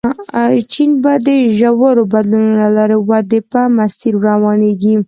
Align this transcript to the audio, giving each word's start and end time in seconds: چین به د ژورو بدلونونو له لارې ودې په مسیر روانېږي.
چین 0.71 0.91
به 1.03 1.13
د 1.25 1.27
ژورو 1.59 2.03
بدلونونو 2.13 2.57
له 2.63 2.69
لارې 2.77 2.97
ودې 3.09 3.39
په 3.51 3.61
مسیر 3.77 4.13
روانېږي. 4.27 4.95